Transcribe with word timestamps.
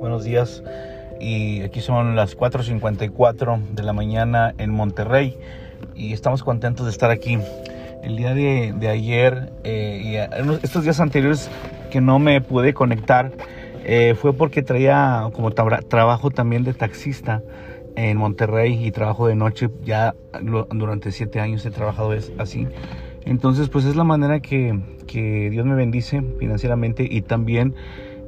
Buenos 0.00 0.24
días 0.24 0.62
y 1.20 1.62
aquí 1.62 1.80
son 1.80 2.16
las 2.16 2.36
4.54 2.36 3.70
de 3.70 3.82
la 3.82 3.92
mañana 3.92 4.54
en 4.58 4.70
Monterrey 4.70 5.38
y 5.94 6.12
estamos 6.12 6.42
contentos 6.42 6.86
de 6.86 6.92
estar 6.92 7.10
aquí. 7.10 7.38
El 8.02 8.16
día 8.16 8.34
de, 8.34 8.88
ayer 8.88 9.52
eh, 9.64 10.00
y 10.02 10.16
estos 10.64 10.84
días 10.84 11.00
anteriores 11.00 11.50
que 11.90 12.00
no 12.00 12.18
me 12.18 12.40
pude 12.40 12.74
conectar 12.74 13.32
eh, 13.84 14.14
fue 14.20 14.32
porque 14.32 14.62
traía 14.62 15.28
como 15.32 15.52
trabajo 15.52 16.30
también 16.30 16.64
de 16.64 16.74
taxista 16.74 17.42
en 17.96 18.16
Monterrey 18.16 18.84
y 18.84 18.90
trabajo 18.90 19.26
de 19.28 19.34
noche. 19.34 19.70
Ya 19.82 20.14
durante 20.42 21.12
siete 21.12 21.40
años 21.40 21.64
he 21.66 21.70
trabajado 21.70 22.12
así. 22.38 22.66
Entonces 23.26 23.68
pues 23.68 23.84
es 23.84 23.96
la 23.96 24.04
manera 24.04 24.40
que, 24.40 24.78
que 25.06 25.50
Dios 25.50 25.64
me 25.66 25.74
bendice 25.74 26.22
financieramente 26.38 27.06
y 27.10 27.22
también 27.22 27.74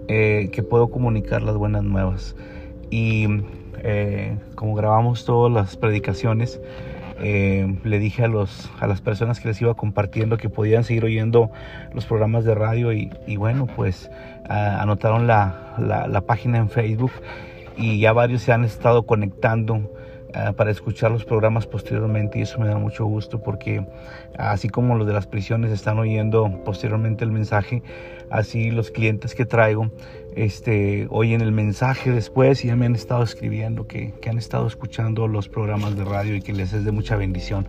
eh, 0.09 0.51
que 0.53 0.63
puedo 0.63 0.89
comunicar 0.89 1.43
las 1.43 1.57
buenas 1.57 1.83
nuevas. 1.83 2.37
Y 2.91 3.27
eh, 3.83 4.39
como 4.55 4.75
grabamos 4.75 5.25
todas 5.25 5.53
las 5.53 5.77
predicaciones, 5.77 6.61
eh, 7.21 7.77
le 7.83 7.99
dije 7.99 8.23
a, 8.25 8.29
los, 8.29 8.71
a 8.79 8.87
las 8.87 9.01
personas 9.01 9.41
que 9.41 9.49
les 9.49 9.61
iba 9.61 9.75
compartiendo 9.75 10.37
que 10.37 10.49
podían 10.49 10.85
seguir 10.85 11.05
oyendo 11.05 11.51
los 11.93 12.07
programas 12.07 12.45
de 12.45 12.55
radio 12.55 12.93
y, 12.93 13.37
bueno, 13.37 13.67
pues 13.67 14.11
anotaron 14.49 15.27
la, 15.27 15.75
la, 16.09 16.21
página 16.21 16.59
en 16.59 16.71
Facebook 16.71 17.11
y 17.77 17.99
ya 17.99 18.13
varios 18.13 18.43
se 18.43 18.53
han 18.53 18.65
estado 18.65 19.07
conectando 19.07 19.91
para 20.57 20.71
escuchar 20.71 21.11
los 21.11 21.25
programas 21.25 21.67
posteriormente 21.67 22.39
y 22.39 22.43
eso 22.43 22.59
me 22.59 22.69
da 22.69 22.79
mucho 22.79 23.05
gusto 23.05 23.43
porque 23.43 23.87
así 24.39 24.69
como 24.69 24.95
los 24.97 25.07
de 25.07 25.13
las 25.13 25.27
prisiones 25.27 25.71
están 25.71 25.99
oyendo 25.99 26.63
posteriormente 26.65 27.25
el 27.25 27.31
mensaje, 27.31 27.83
así 28.31 28.71
los 28.71 28.91
clientes 28.91 29.35
que 29.35 29.47
traigo 29.47 29.91
este, 30.37 31.09
oyen 31.11 31.41
el 31.41 31.51
mensaje 31.51 32.11
después 32.11 32.63
y 32.65 32.69
ya 32.69 32.77
me 32.77 32.85
han 32.87 32.95
estado 32.95 33.23
escribiendo 33.23 33.87
que, 33.87 34.13
que, 34.21 34.29
han 34.29 34.37
estado 34.37 34.67
escuchando 34.67 35.27
los 35.29 35.49
programas 35.49 35.97
de 35.97 36.05
radio 36.05 36.37
y 36.37 36.43
que 36.43 36.53
les 36.53 36.75
es 36.75 36.85
de 36.85 36.93
mucha 36.93 37.17
bendición. 37.17 37.67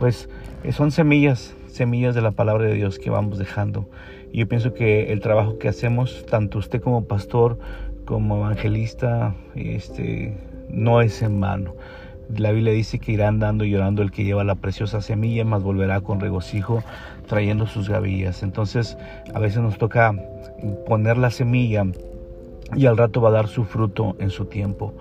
Pues 0.00 0.28
eh, 0.64 0.72
son 0.72 0.90
semillas, 0.90 1.54
semillas 1.68 2.16
de 2.16 2.22
la 2.22 2.32
palabra 2.32 2.64
de 2.64 2.74
Dios 2.74 2.98
que 2.98 3.08
vamos 3.08 3.38
dejando. 3.38 3.88
Y 4.32 4.40
yo 4.40 4.48
pienso 4.48 4.74
que 4.74 5.12
el 5.12 5.20
trabajo 5.20 5.58
que 5.58 5.68
hacemos, 5.68 6.26
tanto 6.26 6.58
usted 6.58 6.82
como 6.82 7.04
pastor, 7.04 7.58
como 8.04 8.38
evangelista, 8.38 9.36
este, 9.54 10.36
no 10.68 11.00
es 11.00 11.22
en 11.22 11.40
vano. 11.40 11.74
La 12.36 12.52
Biblia 12.52 12.72
dice 12.72 12.98
que 12.98 13.12
irá 13.12 13.28
andando 13.28 13.64
y 13.64 13.70
llorando 13.70 14.02
el 14.02 14.10
que 14.10 14.24
lleva 14.24 14.44
la 14.44 14.54
preciosa 14.54 15.00
semilla, 15.00 15.44
más 15.44 15.62
volverá 15.62 16.00
con 16.00 16.20
regocijo 16.20 16.82
trayendo 17.26 17.66
sus 17.66 17.88
gavillas. 17.88 18.42
Entonces, 18.42 18.98
a 19.34 19.38
veces 19.38 19.62
nos 19.62 19.78
toca 19.78 20.14
poner 20.86 21.16
la 21.16 21.30
semilla 21.30 21.84
y 22.76 22.86
al 22.86 22.96
rato 22.96 23.20
va 23.20 23.30
a 23.30 23.32
dar 23.32 23.48
su 23.48 23.64
fruto 23.64 24.16
en 24.18 24.30
su 24.30 24.44
tiempo. 24.44 24.92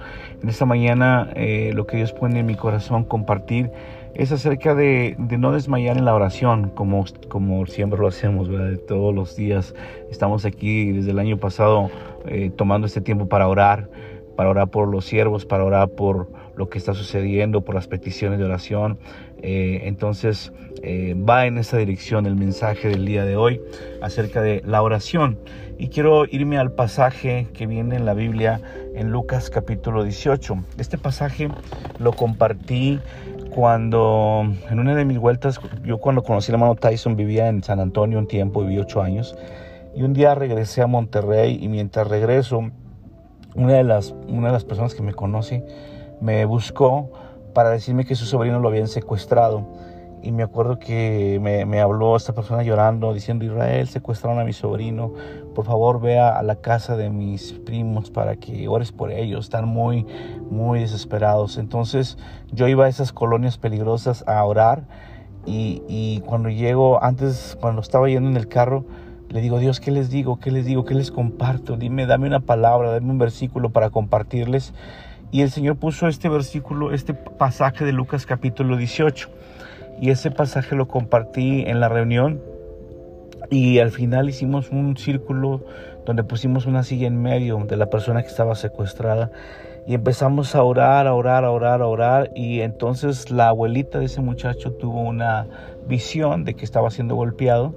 En 0.42 0.50
esta 0.50 0.66
mañana 0.66 1.30
eh, 1.36 1.72
lo 1.74 1.86
que 1.86 1.98
Dios 1.98 2.14
pone 2.14 2.40
en 2.40 2.46
mi 2.46 2.56
corazón 2.56 3.04
compartir 3.04 3.72
es 4.14 4.32
acerca 4.32 4.74
de, 4.74 5.16
no 5.18 5.52
desmayar 5.52 5.98
en 5.98 6.06
la 6.06 6.16
oración, 6.16 6.72
como, 6.74 7.06
como 7.28 7.66
siempre 7.68 8.00
lo 8.00 8.08
hacemos, 8.08 8.50
¿verdad? 8.50 8.80
Todos 8.88 9.14
los 9.14 9.36
días 9.36 9.76
estamos 10.10 10.46
aquí 10.46 10.92
desde 10.92 11.12
el 11.12 11.20
año 11.20 11.38
pasado 11.38 11.92
eh, 12.26 12.52
tomando 12.56 12.88
este 12.88 13.02
tiempo 13.02 13.28
para 13.28 13.48
orar, 13.48 13.90
para 14.36 14.50
orar 14.50 14.70
por 14.70 14.88
los 14.88 15.06
siervos, 15.06 15.46
para 15.46 15.64
orar 15.64 15.90
por 15.90 16.30
lo 16.58 16.70
que 16.70 16.78
está 16.78 16.94
sucediendo, 16.94 17.62
por 17.62 17.76
las 17.76 17.88
peticiones 17.88 18.40
de 18.40 18.46
oración. 18.46 19.00
Eh, 19.42 19.82
entonces 19.84 20.52
va 20.84 21.48
en 21.48 21.58
esa 21.58 21.78
dirección 21.78 22.26
el 22.28 22.36
mensaje 22.36 22.88
del 22.90 23.06
día 23.06 23.26
de 23.26 23.36
hoy 23.36 23.62
acerca 24.02 24.42
de 24.42 24.62
la 24.66 24.82
oración. 24.82 25.40
Y 25.80 25.90
quiero 25.90 26.26
irme 26.26 26.58
al 26.58 26.72
pasaje 26.72 27.48
que 27.54 27.68
viene 27.68 27.96
en 27.96 28.06
la 28.06 28.14
Biblia 28.14 28.62
en 28.96 29.12
Lucas 29.12 29.50
capítulo 29.50 30.04
18. 30.04 30.56
Este 30.80 30.98
pasaje 30.98 31.50
lo 32.00 32.14
compartí 32.14 33.00
cuando 33.58 34.44
en 34.70 34.80
una 34.80 34.96
de 34.96 35.06
mis 35.06 35.20
vueltas, 35.20 35.60
yo 35.84 36.00
cuando 36.00 36.24
conocí 36.24 36.52
al 36.52 36.56
hermano 36.56 36.76
Tyson 36.76 37.16
vivía 37.16 37.48
en 37.48 37.64
San 37.64 37.80
Antonio 37.80 38.18
un 38.18 38.28
tiempo, 38.28 38.64
viví 38.64 38.80
ocho 38.80 39.02
años. 39.02 39.36
Y 39.96 40.04
un 40.04 40.14
día 40.14 40.36
regresé 40.36 40.82
a 40.82 40.88
Monterrey 40.88 41.58
y 41.62 41.68
mientras 41.68 42.08
regreso, 42.08 42.72
una 43.56 43.74
de 43.74 43.84
las, 43.84 44.16
una 44.28 44.48
de 44.48 44.54
las 44.54 44.64
personas 44.64 44.94
que 44.94 45.02
me 45.02 45.14
conoce 45.14 45.64
me 46.22 46.46
buscó 46.46 47.12
para 47.54 47.70
decirme 47.70 48.06
que 48.06 48.16
su 48.16 48.26
sobrino 48.26 48.60
lo 48.60 48.70
habían 48.70 48.88
secuestrado 48.88 49.66
y 50.22 50.32
me 50.32 50.44
acuerdo 50.44 50.80
que 50.80 51.40
me, 51.42 51.80
habló 51.80 52.16
esta 52.16 52.34
persona 52.34 52.64
llorando, 52.64 53.14
diciendo, 53.14 53.46
Israel, 53.46 53.88
secuestraron 53.88 54.40
a 54.40 54.44
mi 54.44 54.52
sobrino, 54.52 55.14
por 55.54 55.66
favor 55.66 56.02
vea 56.02 56.38
a 56.38 56.44
la 56.44 56.56
casa 56.56 56.98
de 56.98 57.10
mis 57.10 57.54
primos 57.54 58.10
para 58.10 58.36
que 58.36 58.68
ores 58.68 58.92
por 58.92 59.12
ellos, 59.12 59.46
están 59.46 59.68
muy, 59.68 60.06
muy 60.50 60.80
desesperados. 60.80 61.58
Entonces 61.58 62.18
yo 62.52 62.68
iba 62.68 62.86
a 62.86 62.90
esas 62.90 63.14
colonias 63.14 63.58
peligrosas 63.58 64.24
a 64.28 64.44
orar 64.44 64.88
y, 65.46 65.84
y 65.88 66.22
cuando 66.26 66.50
llego, 66.50 67.02
antes, 67.04 67.58
cuando 67.62 67.82
estaba 67.82 68.10
yendo 68.10 68.30
en 68.30 68.38
el 68.38 68.48
carro, 68.48 68.86
le 69.30 69.40
digo, 69.40 69.60
Dios, 69.60 69.80
¿qué 69.80 69.92
les 69.92 70.10
digo? 70.10 70.40
¿Qué 70.40 70.52
les 70.52 70.66
digo? 70.66 70.84
¿Qué 70.84 70.96
les 70.96 71.12
comparto? 71.12 71.78
Dime, 71.78 72.06
dame 72.06 72.28
una 72.28 72.40
palabra, 72.40 72.92
dame 72.92 73.12
un 73.12 73.18
versículo 73.18 73.70
para 73.70 73.92
compartirles. 73.92 74.74
Y 75.32 75.42
el 75.42 75.52
Señor 75.52 75.76
puso 75.76 76.08
este 76.08 76.30
versículo, 76.30 76.94
este 76.94 77.14
pasaje 77.14 77.84
de 77.84 77.92
Lucas 77.92 78.26
capítulo 78.26 78.78
18 78.78 79.30
y 80.00 80.12
ese 80.12 80.32
pasaje 80.32 80.76
lo 80.76 80.88
compartí 80.88 81.64
en 81.68 81.80
la 81.80 81.90
reunión. 81.90 82.42
Y 83.50 83.80
al 83.80 83.92
final 83.92 84.30
hicimos 84.30 84.72
un 84.72 84.96
círculo 84.98 85.64
donde 86.06 86.24
pusimos 86.24 86.66
una 86.66 86.84
silla 86.84 87.08
en 87.08 87.22
medio 87.22 87.58
de 87.66 87.76
la 87.76 87.90
persona 87.90 88.22
que 88.22 88.30
estaba 88.30 88.56
secuestrada. 88.56 89.32
Y 89.86 89.94
empezamos 89.94 90.56
a 90.56 90.64
orar, 90.64 91.08
a 91.08 91.14
orar, 91.14 91.44
a 91.44 91.52
orar, 91.52 91.82
a 91.82 91.88
orar. 91.88 92.32
Y 92.36 92.62
entonces 92.62 93.30
la 93.30 93.50
abuelita 93.50 94.00
de 94.00 94.06
ese 94.06 94.22
muchacho 94.22 94.72
tuvo 94.74 95.02
una 95.02 95.48
visión 95.88 96.46
de 96.46 96.54
que 96.54 96.64
estaba 96.64 96.90
siendo 96.90 97.16
golpeado. 97.16 97.76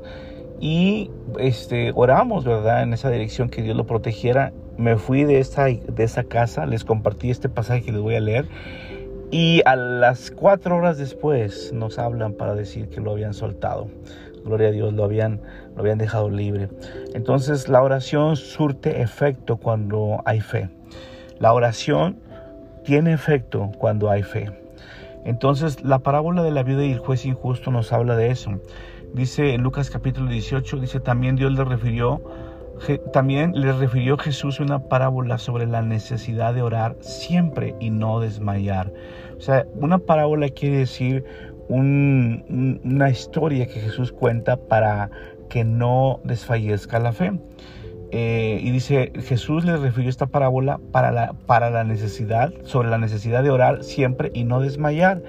Y 0.61 1.11
este 1.39 1.93
oramos, 1.95 2.45
¿verdad? 2.45 2.83
En 2.83 2.93
esa 2.93 3.11
dirección 3.11 3.49
que 3.49 3.63
Dios 3.63 3.77
lo 3.77 3.87
protegiera. 3.87 4.53
Me 4.81 4.97
fui 4.97 5.25
de 5.25 5.41
esa 5.41 5.67
de 5.67 6.05
esa 6.05 6.25
casa, 6.25 6.65
les 6.65 6.85
compartí 6.85 7.29
este 7.31 7.51
pasaje 7.51 7.83
que 7.83 7.93
les 7.93 8.01
voy 8.01 8.15
a 8.15 8.21
leer 8.21 8.49
y 9.31 9.61
a 9.67 9.77
las 9.77 10.31
cuatro 10.31 10.77
horas 10.77 10.97
después 10.97 11.71
nos 11.75 11.99
hablan 11.99 12.33
para 12.33 12.55
decir 12.55 12.89
que 12.89 13.03
lo 13.03 13.11
habían 13.11 13.35
soltado. 13.35 13.89
Gloria 14.43 14.69
a 14.69 14.71
Dios, 14.71 14.95
lo 14.95 15.05
habían, 15.05 15.43
lo 15.77 15.83
habían 15.83 15.99
dejado 15.99 16.31
libre. 16.31 16.71
Entonces 17.13 17.69
la 17.69 17.83
oración 17.83 18.37
surte 18.37 19.03
efecto 19.03 19.59
cuando 19.59 20.23
hay 20.25 20.41
fe. 20.41 20.71
La 21.39 21.53
oración 21.53 22.19
tiene 22.83 23.13
efecto 23.13 23.71
cuando 23.77 24.09
hay 24.09 24.23
fe. 24.23 24.51
Entonces 25.27 25.85
la 25.85 25.99
parábola 25.99 26.43
de 26.43 26.53
la 26.53 26.63
viuda 26.63 26.87
y 26.87 26.93
el 26.93 27.01
juez 27.01 27.27
injusto 27.27 27.71
nos 27.71 27.93
habla 27.93 28.17
de 28.17 28.31
eso. 28.31 28.59
Dice 29.13 29.53
en 29.53 29.63
Lucas 29.63 29.91
capítulo 29.91 30.31
18, 30.31 30.79
dice 30.79 31.01
también 31.01 31.37
Dios 31.37 31.53
le 31.53 31.65
refirió 31.65 32.23
también 33.13 33.53
les 33.55 33.77
refirió 33.77 34.17
Jesús 34.17 34.61
una 34.61 34.85
parábola 34.85 35.39
sobre 35.39 35.67
la 35.67 35.83
necesidad 35.83 36.55
de 36.55 36.63
orar 36.63 36.97
siempre 37.01 37.75
y 37.81 37.91
no 37.91 38.21
desmayar. 38.21 38.93
O 39.37 39.41
sea, 39.41 39.67
una 39.75 39.99
parábola 39.99 40.49
quiere 40.49 40.79
decir 40.79 41.25
una 41.69 43.11
historia 43.11 43.67
que 43.67 43.81
Jesús 43.81 44.13
cuenta 44.13 44.57
para 44.57 45.11
que 45.49 45.65
no 45.65 46.21
desfallezca 46.25 46.99
la 46.99 47.13
fe. 47.13 47.33
Eh, 48.13 48.59
y 48.61 48.71
dice, 48.71 49.13
Jesús 49.21 49.65
les 49.65 49.79
refirió 49.81 50.11
esta 50.11 50.27
parábola 50.27 50.81
para 50.91 51.13
la, 51.13 51.33
para 51.47 51.71
la 51.71 51.85
necesidad, 51.85 52.53
sobre 52.65 52.91
la 52.91 52.99
necesidad 52.99 53.45
de 53.45 53.51
orar 53.51 53.85
siempre 53.85 54.33
y 54.35 54.45
no 54.45 54.61
desmayar. 54.61 55.23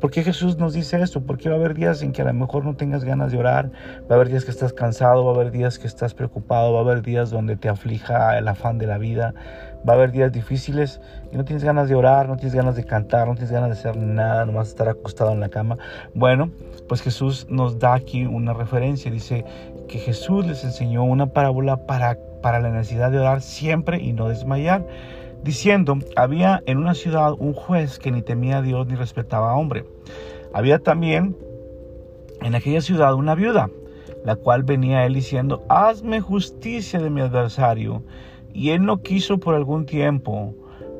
¿Por 0.00 0.10
qué 0.10 0.22
Jesús 0.22 0.58
nos 0.58 0.74
dice 0.74 1.00
esto? 1.00 1.22
Porque 1.22 1.48
va 1.48 1.54
a 1.54 1.58
haber 1.58 1.74
días 1.74 2.02
en 2.02 2.12
que 2.12 2.20
a 2.20 2.26
lo 2.26 2.34
mejor 2.34 2.64
no 2.64 2.74
tengas 2.76 3.04
ganas 3.04 3.32
de 3.32 3.38
orar, 3.38 3.70
va 4.02 4.10
a 4.10 4.14
haber 4.14 4.28
días 4.28 4.44
que 4.44 4.50
estás 4.50 4.74
cansado, 4.74 5.24
va 5.24 5.32
a 5.32 5.34
haber 5.34 5.50
días 5.50 5.78
que 5.78 5.86
estás 5.86 6.12
preocupado, 6.12 6.72
va 6.74 6.80
a 6.80 6.82
haber 6.82 7.02
días 7.02 7.30
donde 7.30 7.56
te 7.56 7.68
aflija 7.68 8.36
el 8.36 8.46
afán 8.46 8.76
de 8.76 8.86
la 8.86 8.98
vida, 8.98 9.32
va 9.88 9.94
a 9.94 9.96
haber 9.96 10.12
días 10.12 10.32
difíciles 10.32 11.00
y 11.32 11.36
no 11.36 11.44
tienes 11.44 11.64
ganas 11.64 11.88
de 11.88 11.94
orar, 11.94 12.28
no 12.28 12.36
tienes 12.36 12.54
ganas 12.54 12.76
de 12.76 12.84
cantar, 12.84 13.26
no 13.26 13.34
tienes 13.34 13.52
ganas 13.52 13.70
de 13.70 13.74
hacer 13.74 13.96
nada, 13.96 14.44
nomás 14.44 14.68
estar 14.68 14.88
acostado 14.88 15.32
en 15.32 15.40
la 15.40 15.48
cama. 15.48 15.78
Bueno, 16.14 16.50
pues 16.88 17.00
Jesús 17.00 17.46
nos 17.48 17.78
da 17.78 17.94
aquí 17.94 18.26
una 18.26 18.52
referencia, 18.52 19.10
dice 19.10 19.46
que 19.88 19.98
Jesús 19.98 20.46
les 20.46 20.62
enseñó 20.62 21.04
una 21.04 21.26
parábola 21.26 21.86
para, 21.86 22.18
para 22.42 22.60
la 22.60 22.68
necesidad 22.68 23.10
de 23.10 23.20
orar 23.20 23.40
siempre 23.40 24.02
y 24.02 24.12
no 24.12 24.28
desmayar 24.28 24.84
diciendo, 25.46 25.96
había 26.16 26.62
en 26.66 26.78
una 26.78 26.94
ciudad 26.94 27.32
un 27.38 27.54
juez 27.54 27.98
que 27.98 28.10
ni 28.10 28.20
temía 28.20 28.58
a 28.58 28.62
Dios 28.62 28.86
ni 28.88 28.96
respetaba 28.96 29.52
a 29.52 29.56
hombre. 29.56 29.84
Había 30.52 30.80
también 30.80 31.36
en 32.42 32.54
aquella 32.54 32.80
ciudad 32.80 33.14
una 33.14 33.36
viuda, 33.36 33.70
la 34.24 34.34
cual 34.34 34.64
venía 34.64 34.98
a 34.98 35.06
él 35.06 35.14
diciendo, 35.14 35.64
hazme 35.68 36.20
justicia 36.20 36.98
de 37.00 37.10
mi 37.10 37.20
adversario. 37.20 38.02
Y 38.52 38.70
él 38.70 38.84
no 38.84 39.02
quiso 39.02 39.38
por 39.38 39.54
algún 39.54 39.86
tiempo. 39.86 40.52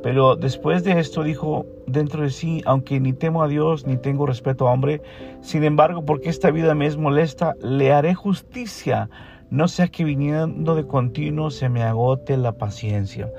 Pero 0.02 0.37
después 0.37 0.84
de 0.84 1.00
esto 1.00 1.25
dijo 1.25 1.66
dentro 1.88 2.22
de 2.22 2.31
sí, 2.31 2.62
aunque 2.66 3.00
ni 3.00 3.12
temo 3.12 3.42
a 3.42 3.49
Dios 3.49 3.84
ni 3.84 3.96
tengo 3.96 4.26
respeto 4.26 4.69
a 4.69 4.72
hombre, 4.72 5.02
sin 5.40 5.64
embargo, 5.64 6.04
porque 6.04 6.28
esta 6.28 6.52
vida 6.52 6.76
me 6.76 6.87
es 6.87 6.96
molesta, 6.96 7.54
le 7.60 7.92
haré 7.92 8.14
justicia 8.14 9.10
no 9.50 9.69
sea 9.69 9.88
que 9.88 10.04
viniendo 10.04 10.75
de 10.75 10.87
continuo 10.87 11.50
se 11.50 11.69
me 11.69 11.82
agote 11.82 12.37
la 12.37 12.52
paciencia. 12.52 13.31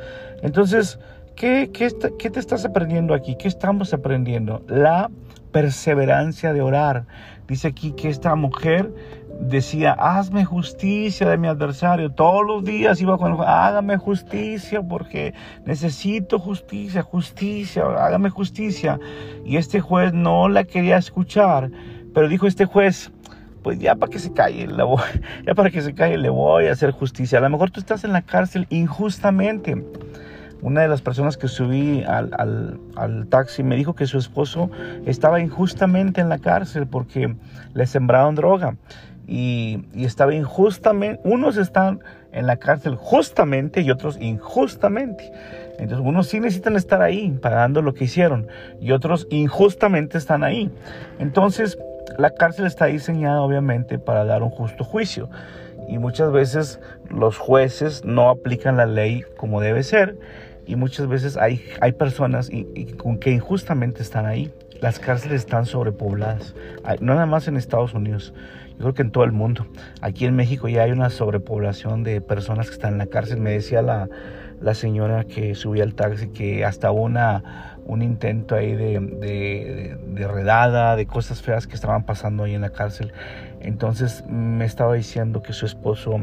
Entonces, 0.41 0.99
¿qué, 1.35 1.69
qué, 1.73 1.89
qué 2.17 2.29
te 2.29 2.39
estás 2.39 2.65
aprendiendo 2.65 3.13
aquí? 3.13 3.35
¿Qué 3.35 3.47
estamos 3.47 3.93
aprendiendo? 3.93 4.63
La 4.67 5.09
perseverancia 5.51 6.53
de 6.53 6.61
orar. 6.61 7.05
Dice 7.47 7.69
aquí 7.69 7.93
que 7.93 8.09
esta 8.09 8.35
mujer 8.35 8.91
decía, 9.39 9.93
hazme 9.93 10.45
justicia 10.45 11.29
de 11.29 11.37
mi 11.37 11.47
adversario. 11.47 12.11
Todos 12.11 12.45
los 12.45 12.63
días 12.63 13.01
iba 13.01 13.17
con 13.17 13.37
hágame 13.41 13.97
justicia 13.97 14.81
porque 14.81 15.33
necesito 15.65 16.39
justicia, 16.39 17.01
justicia, 17.03 17.83
hágame 17.83 18.29
justicia. 18.29 18.99
Y 19.45 19.57
este 19.57 19.79
juez 19.79 20.13
no 20.13 20.49
la 20.49 20.63
quería 20.63 20.97
escuchar, 20.97 21.71
pero 22.13 22.27
dijo 22.27 22.47
este 22.47 22.65
juez, 22.65 23.11
pues 23.67 23.79
ya 23.79 23.95
para 23.95 24.09
que 24.09 24.17
se 24.17 24.31
calle, 24.31 24.65
ya 25.45 25.53
para 25.53 25.69
que 25.69 25.81
se 25.81 25.93
calle 25.93 26.17
le 26.17 26.29
voy 26.29 26.67
a 26.67 26.71
hacer 26.71 26.91
justicia. 26.91 27.39
A 27.39 27.41
lo 27.41 27.49
mejor 27.49 27.69
tú 27.69 27.81
estás 27.81 28.05
en 28.05 28.13
la 28.13 28.21
cárcel 28.21 28.65
injustamente. 28.69 29.83
Una 30.61 30.83
de 30.83 30.87
las 30.87 31.01
personas 31.01 31.35
que 31.35 31.49
subí 31.49 32.01
al, 32.03 32.79
al, 32.95 33.27
taxi 33.27 33.63
me 33.63 33.75
dijo 33.75 33.93
que 33.93 34.07
su 34.07 34.19
esposo 34.19 34.71
estaba 35.05 35.41
injustamente 35.41 36.21
en 36.21 36.29
la 36.29 36.39
cárcel 36.39 36.87
porque 36.87 37.35
le 37.73 37.87
sembraron 37.87 38.35
droga 38.35 38.77
y, 39.27 39.83
estaba 39.93 40.33
injustamente, 40.33 41.19
unos 41.25 41.57
están 41.57 41.99
en 42.31 42.47
la 42.47 42.55
cárcel 42.55 42.95
justamente 42.95 43.81
y 43.81 43.91
otros 43.91 44.17
injustamente. 44.17 45.29
Entonces, 45.77 46.07
unos 46.07 46.27
sí 46.27 46.39
necesitan 46.39 46.77
estar 46.77 47.01
ahí 47.01 47.37
pagando 47.41 47.81
lo 47.81 47.93
que 47.93 48.05
hicieron 48.05 48.47
y 48.79 48.93
otros 48.93 49.27
injustamente 49.29 50.17
están 50.17 50.45
ahí. 50.45 50.71
Entonces, 51.19 51.77
la 52.17 52.31
cárcel 52.31 52.65
está 52.65 52.85
diseñada 52.85 53.41
obviamente 53.41 53.99
para 53.99 54.25
dar 54.25 54.43
un 54.43 54.49
justo 54.49 54.83
juicio 54.83 55.29
y 55.87 55.97
muchas 55.99 56.31
veces 56.31 56.79
los 57.09 57.37
jueces 57.37 58.03
no 58.03 58.29
aplican 58.29 58.77
la 58.77 58.85
ley 58.85 59.23
como 59.37 59.61
debe 59.61 59.83
ser 59.83 60.17
y 60.65 60.75
muchas 60.75 61.07
veces 61.07 61.37
hay, 61.37 61.63
hay 61.79 61.93
personas 61.93 62.49
con 62.97 63.17
que 63.19 63.31
injustamente 63.31 64.01
están 64.01 64.25
ahí. 64.25 64.51
Las 64.81 64.99
cárceles 64.99 65.41
están 65.41 65.65
sobrepobladas, 65.65 66.53
no 66.99 67.13
nada 67.13 67.25
más 67.25 67.47
en 67.47 67.57
Estados 67.57 67.95
Unidos, 67.95 68.33
yo 68.71 68.83
creo 68.83 68.93
que 68.93 69.01
en 69.01 69.11
todo 69.11 69.23
el 69.23 69.31
mundo. 69.31 69.65
Aquí 70.01 70.25
en 70.25 70.35
México 70.35 70.67
ya 70.67 70.83
hay 70.83 70.91
una 70.91 71.09
sobrepoblación 71.09 72.03
de 72.03 72.21
personas 72.21 72.67
que 72.67 72.73
están 72.73 72.93
en 72.93 72.97
la 72.99 73.07
cárcel. 73.07 73.39
Me 73.39 73.51
decía 73.51 73.81
la, 73.81 74.07
la 74.61 74.75
señora 74.75 75.23
que 75.23 75.55
subía 75.55 75.83
al 75.83 75.95
taxi 75.95 76.27
que 76.27 76.63
hasta 76.63 76.91
una 76.91 77.76
un 77.87 78.01
intento 78.01 78.55
ahí 78.55 78.75
de, 78.75 78.99
de, 78.99 79.97
de, 80.07 80.27
redada, 80.27 80.95
de 80.95 81.07
cosas 81.07 81.41
feas 81.41 81.67
que 81.67 81.75
estaban 81.75 82.05
pasando 82.05 82.43
ahí 82.43 82.53
en 82.53 82.61
la 82.61 82.69
cárcel. 82.69 83.13
Entonces 83.61 84.23
me 84.27 84.65
estaba 84.65 84.93
diciendo 84.93 85.41
que 85.41 85.53
su 85.53 85.65
esposo 85.65 86.19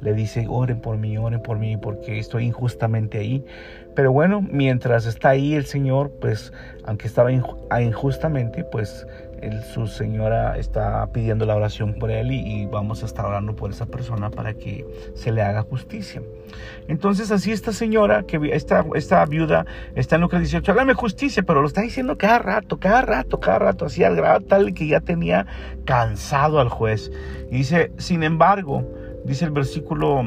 le 0.00 0.14
dice, 0.14 0.46
oren 0.48 0.80
por 0.80 0.96
mí, 0.96 1.18
oren 1.18 1.42
por 1.42 1.58
mí, 1.58 1.76
porque 1.76 2.18
estoy 2.18 2.44
injustamente 2.44 3.18
ahí. 3.18 3.44
Pero 3.96 4.12
bueno, 4.12 4.40
mientras 4.48 5.06
está 5.06 5.30
ahí 5.30 5.54
el 5.54 5.66
Señor, 5.66 6.12
pues 6.20 6.52
aunque 6.84 7.08
estaba 7.08 7.32
injustamente, 7.32 8.62
pues 8.64 9.06
su 9.72 9.86
señora 9.86 10.56
está 10.56 11.06
pidiendo 11.12 11.46
la 11.46 11.56
oración 11.56 11.94
por 11.94 12.10
él 12.10 12.32
y, 12.32 12.66
vamos 12.66 13.02
a 13.02 13.06
estar 13.06 13.24
orando 13.24 13.54
por 13.54 13.70
esa 13.70 13.86
persona 13.86 14.30
para 14.30 14.54
que 14.54 14.86
se 15.14 15.32
le 15.32 15.42
haga 15.42 15.62
justicia. 15.62 16.22
Entonces 16.86 17.30
así 17.30 17.52
esta 17.52 17.72
señora, 17.72 18.24
que 18.24 18.38
esta, 18.52 18.84
esta 18.94 19.24
viuda 19.24 19.66
está 19.94 20.16
en 20.16 20.22
Lucas 20.22 20.40
18, 20.40 20.72
hágame 20.72 20.94
justicia, 20.94 21.42
pero 21.42 21.60
lo 21.60 21.66
está 21.66 21.80
diciendo 21.80 22.18
cada 22.18 22.38
rato, 22.38 22.78
cada 22.78 23.02
rato, 23.02 23.40
cada 23.40 23.58
rato, 23.58 23.86
así 23.86 24.04
al 24.04 24.16
grado 24.16 24.40
tal 24.40 24.74
que 24.74 24.86
ya 24.86 25.00
tenía 25.00 25.46
cansado 25.84 26.60
al 26.60 26.68
juez. 26.68 27.10
Y 27.50 27.58
dice, 27.58 27.92
sin 27.98 28.22
embargo, 28.22 28.84
dice 29.24 29.44
el 29.44 29.50
versículo 29.50 30.22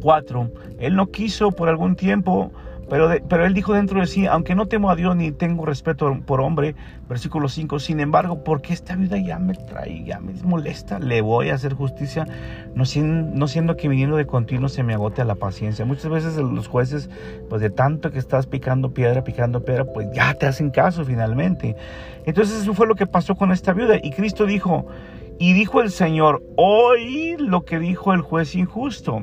4, 0.00 0.50
él 0.78 0.96
no 0.96 1.10
quiso 1.10 1.50
por 1.52 1.68
algún 1.68 1.96
tiempo 1.96 2.52
pero, 2.88 3.44
él 3.44 3.54
dijo 3.54 3.74
dentro 3.74 4.00
de 4.00 4.06
sí, 4.06 4.26
aunque 4.26 4.54
no 4.54 4.66
temo 4.66 4.90
a 4.90 4.96
Dios 4.96 5.14
ni 5.14 5.30
tengo 5.30 5.66
respeto 5.66 6.18
por 6.24 6.40
hombre, 6.40 6.74
versículo 7.08 7.48
5, 7.48 7.78
sin 7.80 8.00
embargo, 8.00 8.42
porque 8.44 8.72
esta 8.72 8.96
vida 8.96 9.18
ya 9.18 9.38
me 9.38 9.54
trae, 9.54 10.04
ya 10.04 10.20
me 10.20 10.32
molesta, 10.42 10.98
le 10.98 11.20
voy 11.20 11.50
a 11.50 11.54
hacer 11.54 11.74
justicia, 11.74 12.26
no, 12.74 12.84
no 13.34 13.48
siendo 13.48 13.76
que 13.76 13.88
viniendo 13.88 14.16
de 14.16 14.26
continuo 14.26 14.70
se 14.70 14.82
me 14.82 14.94
agote 14.94 15.22
la 15.24 15.34
paciencia. 15.34 15.84
Muchas 15.84 16.10
veces 16.10 16.36
los 16.36 16.66
jueces, 16.66 17.10
pues 17.50 17.60
de 17.60 17.68
tanto 17.68 18.10
que 18.10 18.18
estás 18.18 18.46
picando 18.46 18.94
piedra, 18.94 19.22
picando 19.22 19.64
piedra, 19.64 19.84
pues 19.84 20.08
ya 20.14 20.32
te 20.34 20.46
hacen 20.46 20.70
caso 20.70 21.04
finalmente. 21.04 21.76
Entonces 22.24 22.62
eso 22.62 22.72
fue 22.72 22.86
lo 22.86 22.94
que 22.94 23.06
pasó 23.06 23.34
con 23.34 23.52
esta 23.52 23.74
viuda. 23.74 23.96
Y 24.02 24.12
Cristo 24.12 24.46
dijo, 24.46 24.86
y 25.38 25.52
dijo 25.52 25.82
el 25.82 25.90
Señor, 25.90 26.42
oí 26.56 27.36
lo 27.38 27.64
que 27.64 27.78
dijo 27.78 28.14
el 28.14 28.22
juez 28.22 28.54
injusto 28.54 29.22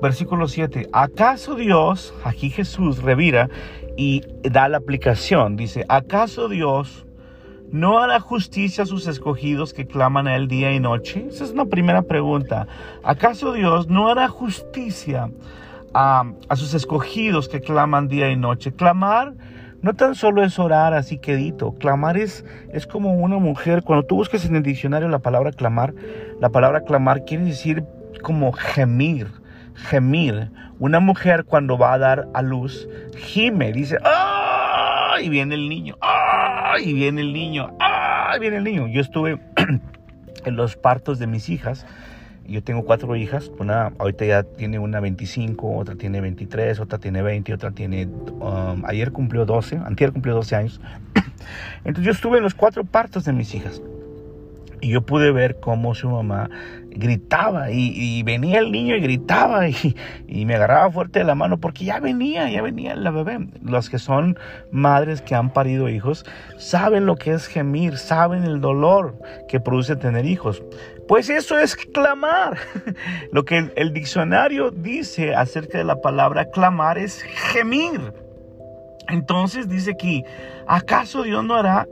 versículo 0.00 0.48
7, 0.48 0.88
¿acaso 0.92 1.54
Dios, 1.54 2.14
aquí 2.24 2.50
Jesús 2.50 3.02
revira 3.02 3.48
y 3.96 4.22
da 4.42 4.68
la 4.68 4.78
aplicación, 4.78 5.56
dice, 5.56 5.84
¿acaso 5.88 6.48
Dios 6.48 7.06
no 7.70 7.98
hará 7.98 8.20
justicia 8.20 8.84
a 8.84 8.86
sus 8.86 9.06
escogidos 9.06 9.72
que 9.72 9.86
claman 9.86 10.26
a 10.28 10.36
él 10.36 10.48
día 10.48 10.72
y 10.72 10.80
noche? 10.80 11.26
Esa 11.28 11.44
es 11.44 11.50
una 11.50 11.66
primera 11.66 12.02
pregunta. 12.02 12.68
¿Acaso 13.02 13.52
Dios 13.52 13.88
no 13.88 14.08
hará 14.08 14.28
justicia 14.28 15.30
a, 15.94 16.24
a 16.48 16.56
sus 16.56 16.74
escogidos 16.74 17.48
que 17.48 17.60
claman 17.60 18.08
día 18.08 18.30
y 18.30 18.36
noche? 18.36 18.72
Clamar 18.72 19.34
no 19.82 19.94
tan 19.94 20.14
solo 20.14 20.42
es 20.42 20.58
orar 20.58 20.94
así 20.94 21.18
quedito, 21.18 21.72
clamar 21.74 22.16
es, 22.16 22.44
es 22.72 22.86
como 22.86 23.14
una 23.14 23.38
mujer, 23.38 23.82
cuando 23.82 24.04
tú 24.04 24.16
buscas 24.16 24.44
en 24.44 24.56
el 24.56 24.62
diccionario 24.62 25.08
la 25.08 25.20
palabra 25.20 25.52
clamar, 25.52 25.94
la 26.40 26.48
palabra 26.48 26.80
clamar 26.80 27.24
quiere 27.24 27.44
decir 27.44 27.84
como 28.22 28.52
gemir, 28.52 29.28
gemir. 29.76 30.50
Una 30.78 31.00
mujer 31.00 31.44
cuando 31.44 31.78
va 31.78 31.94
a 31.94 31.98
dar 31.98 32.28
a 32.34 32.42
luz, 32.42 32.88
gime, 33.16 33.72
dice, 33.72 33.96
¡ah! 34.04 35.16
Y 35.22 35.28
viene 35.28 35.54
el 35.54 35.68
niño, 35.68 35.96
¡ah! 36.00 36.74
Y 36.82 36.92
viene 36.92 37.22
el 37.22 37.32
niño, 37.32 37.74
¡ah! 37.80 38.34
Y 38.36 38.40
viene 38.40 38.58
el 38.58 38.64
niño. 38.64 38.86
Yo 38.88 39.00
estuve 39.00 39.40
en 40.44 40.56
los 40.56 40.76
partos 40.76 41.18
de 41.18 41.26
mis 41.26 41.48
hijas. 41.48 41.86
Yo 42.46 42.62
tengo 42.62 42.84
cuatro 42.84 43.16
hijas, 43.16 43.50
una 43.58 43.92
ahorita 43.98 44.24
ya 44.24 44.42
tiene 44.44 44.78
una 44.78 45.00
25, 45.00 45.78
otra 45.78 45.96
tiene 45.96 46.20
23, 46.20 46.78
otra 46.78 46.98
tiene 46.98 47.20
20, 47.20 47.52
otra 47.52 47.72
tiene, 47.72 48.06
um, 48.06 48.84
ayer 48.84 49.10
cumplió 49.10 49.44
12, 49.44 49.78
antier 49.84 50.12
cumplió 50.12 50.34
12 50.34 50.54
años. 50.54 50.80
Entonces 51.84 52.04
yo 52.04 52.12
estuve 52.12 52.38
en 52.38 52.44
los 52.44 52.54
cuatro 52.54 52.84
partos 52.84 53.24
de 53.24 53.32
mis 53.32 53.52
hijas. 53.54 53.82
Y 54.80 54.90
yo 54.90 55.00
pude 55.00 55.32
ver 55.32 55.58
cómo 55.58 55.94
su 55.96 56.08
mamá 56.08 56.48
gritaba 56.96 57.70
y, 57.70 58.22
venía 58.22 58.58
el 58.58 58.72
niño 58.72 58.96
y 58.96 59.00
gritaba 59.00 59.68
y, 59.68 59.94
me 60.46 60.54
agarraba 60.54 60.90
fuerte 60.90 61.20
de 61.20 61.24
la 61.24 61.34
mano 61.34 61.58
porque 61.58 61.84
ya 61.84 62.00
venía, 62.00 62.50
ya 62.50 62.62
venía 62.62 62.94
la 62.94 63.10
bebé. 63.10 63.46
Los 63.62 63.90
que 63.90 63.98
son 63.98 64.38
madres 64.70 65.22
que 65.22 65.34
han 65.34 65.52
parido 65.52 65.88
hijos 65.88 66.24
saben 66.56 67.06
lo 67.06 67.16
que 67.16 67.32
es 67.32 67.46
gemir, 67.46 67.98
saben 67.98 68.44
el 68.44 68.60
dolor 68.60 69.18
que 69.48 69.60
produce 69.60 69.96
tener 69.96 70.24
hijos. 70.24 70.62
Pues 71.08 71.30
eso 71.30 71.58
es 71.58 71.76
clamar. 71.76 72.58
Lo 73.32 73.44
que 73.44 73.70
el 73.76 73.92
diccionario 73.92 74.72
dice 74.72 75.36
acerca 75.36 75.78
de 75.78 75.84
la 75.84 76.00
palabra 76.00 76.46
clamar 76.46 76.98
es 76.98 77.22
gemir. 77.22 78.12
Entonces 79.08 79.68
dice 79.68 79.92
aquí, 79.92 80.24
¿acaso 80.66 81.22
Dios 81.22 81.44
no 81.44 81.54
hará 81.54 81.86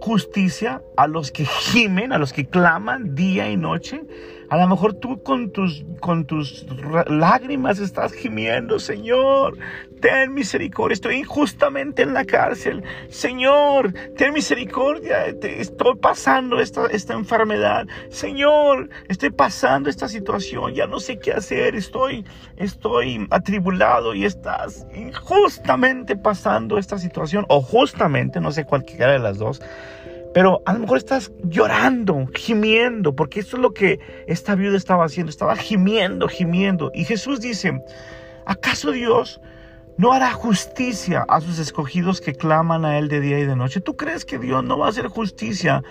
justicia 0.00 0.82
a 0.96 1.06
los 1.06 1.30
que 1.30 1.44
gimen, 1.44 2.12
a 2.12 2.18
los 2.18 2.32
que 2.32 2.46
claman 2.46 3.14
día 3.14 3.50
y 3.50 3.56
noche. 3.56 4.02
A 4.50 4.56
lo 4.56 4.66
mejor 4.66 4.94
tú 4.94 5.22
con 5.22 5.50
tus, 5.50 5.84
con 6.00 6.24
tus 6.24 6.66
lágrimas 7.06 7.78
estás 7.80 8.12
gimiendo, 8.12 8.78
Señor, 8.78 9.58
ten 10.00 10.32
misericordia, 10.32 10.94
estoy 10.94 11.16
injustamente 11.16 12.02
en 12.02 12.14
la 12.14 12.24
cárcel. 12.24 12.82
Señor, 13.10 13.92
ten 14.16 14.32
misericordia, 14.32 15.26
estoy 15.26 15.96
pasando 15.96 16.60
esta, 16.60 16.86
esta 16.86 17.12
enfermedad. 17.12 17.86
Señor, 18.08 18.88
estoy 19.08 19.30
pasando 19.30 19.90
esta 19.90 20.08
situación, 20.08 20.72
ya 20.72 20.86
no 20.86 20.98
sé 20.98 21.18
qué 21.18 21.32
hacer, 21.32 21.74
estoy, 21.74 22.24
estoy 22.56 23.26
atribulado 23.30 24.14
y 24.14 24.24
estás 24.24 24.86
injustamente 24.94 26.16
pasando 26.16 26.78
esta 26.78 26.96
situación, 26.96 27.44
o 27.48 27.60
justamente, 27.60 28.40
no 28.40 28.50
sé 28.52 28.64
cualquiera 28.64 29.12
de 29.12 29.18
las 29.18 29.36
dos. 29.36 29.60
Pero 30.38 30.62
a 30.66 30.72
lo 30.72 30.78
mejor 30.78 30.98
estás 30.98 31.32
llorando, 31.42 32.28
gimiendo, 32.32 33.12
porque 33.12 33.40
esto 33.40 33.56
es 33.56 33.62
lo 33.62 33.74
que 33.74 33.98
esta 34.28 34.54
viuda 34.54 34.76
estaba 34.76 35.04
haciendo, 35.04 35.30
estaba 35.30 35.56
gimiendo, 35.56 36.28
gimiendo. 36.28 36.92
Y 36.94 37.06
Jesús 37.06 37.40
dice, 37.40 37.82
¿acaso 38.46 38.92
Dios 38.92 39.40
no 39.96 40.12
hará 40.12 40.30
justicia 40.30 41.24
a 41.28 41.40
sus 41.40 41.58
escogidos 41.58 42.20
que 42.20 42.36
claman 42.36 42.84
a 42.84 42.98
Él 42.98 43.08
de 43.08 43.18
día 43.18 43.40
y 43.40 43.46
de 43.46 43.56
noche? 43.56 43.80
¿Tú 43.80 43.96
crees 43.96 44.24
que 44.24 44.38
Dios 44.38 44.62
no 44.62 44.78
va 44.78 44.86
a 44.86 44.90
hacer 44.90 45.08
justicia 45.08 45.82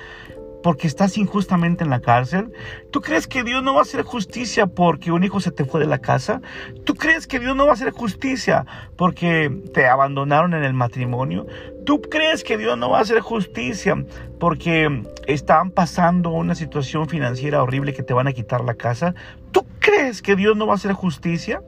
porque 0.63 0.87
estás 0.87 1.17
injustamente 1.17 1.83
en 1.83 1.89
la 1.89 2.01
cárcel? 2.01 2.51
¿Tú 2.91 3.01
crees 3.01 3.27
que 3.27 3.43
Dios 3.43 3.63
no 3.63 3.73
va 3.73 3.79
a 3.79 3.83
hacer 3.83 4.03
justicia 4.03 4.67
porque 4.67 5.11
un 5.11 5.23
hijo 5.23 5.39
se 5.39 5.51
te 5.51 5.65
fue 5.65 5.79
de 5.79 5.87
la 5.87 5.99
casa? 5.99 6.41
¿Tú 6.83 6.95
crees 6.95 7.27
que 7.27 7.39
Dios 7.39 7.55
no 7.55 7.65
va 7.65 7.71
a 7.71 7.73
hacer 7.73 7.91
justicia 7.91 8.65
porque 8.95 9.49
te 9.73 9.87
abandonaron 9.87 10.53
en 10.53 10.63
el 10.63 10.73
matrimonio? 10.73 11.47
¿Tú 11.85 12.01
crees 12.01 12.43
que 12.43 12.57
Dios 12.57 12.77
no 12.77 12.89
va 12.89 12.99
a 12.99 13.01
hacer 13.01 13.21
justicia 13.21 13.95
porque 14.39 15.03
están 15.25 15.71
pasando 15.71 16.31
una 16.31 16.55
situación 16.55 17.07
financiera 17.07 17.63
horrible 17.63 17.93
que 17.93 18.03
te 18.03 18.13
van 18.13 18.27
a 18.27 18.33
quitar 18.33 18.63
la 18.63 18.75
casa? 18.75 19.15
¿Tú 19.51 19.65
crees 19.79 20.21
que 20.21 20.35
Dios 20.35 20.57
no 20.57 20.67
va 20.67 20.73
a 20.73 20.75
hacer 20.75 20.93
justicia? 20.93 21.61